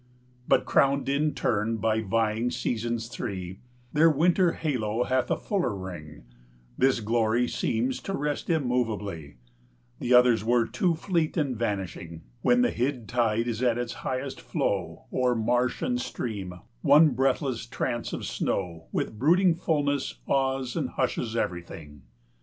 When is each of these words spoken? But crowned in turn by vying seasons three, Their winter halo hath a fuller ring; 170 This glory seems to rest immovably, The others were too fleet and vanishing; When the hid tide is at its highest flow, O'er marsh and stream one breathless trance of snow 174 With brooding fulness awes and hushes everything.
But 0.47 0.65
crowned 0.65 1.07
in 1.09 1.35
turn 1.35 1.77
by 1.77 2.01
vying 2.01 2.49
seasons 2.49 3.07
three, 3.07 3.59
Their 3.93 4.09
winter 4.09 4.53
halo 4.53 5.03
hath 5.03 5.29
a 5.29 5.37
fuller 5.37 5.75
ring; 5.75 6.25
170 6.77 6.79
This 6.79 6.99
glory 7.01 7.47
seems 7.47 7.99
to 8.01 8.15
rest 8.15 8.49
immovably, 8.49 9.37
The 9.99 10.15
others 10.15 10.43
were 10.43 10.65
too 10.65 10.95
fleet 10.95 11.37
and 11.37 11.55
vanishing; 11.55 12.23
When 12.41 12.63
the 12.63 12.71
hid 12.71 13.07
tide 13.07 13.47
is 13.47 13.61
at 13.61 13.77
its 13.77 13.93
highest 14.01 14.41
flow, 14.41 15.03
O'er 15.13 15.35
marsh 15.35 15.83
and 15.83 16.01
stream 16.01 16.61
one 16.81 17.11
breathless 17.11 17.67
trance 17.67 18.11
of 18.11 18.25
snow 18.25 18.87
174 18.89 18.89
With 18.91 19.19
brooding 19.19 19.53
fulness 19.53 20.15
awes 20.27 20.75
and 20.75 20.89
hushes 20.89 21.35
everything. 21.35 22.01